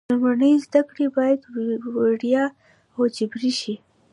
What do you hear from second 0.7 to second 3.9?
کړې باید وړیا او جبري شي.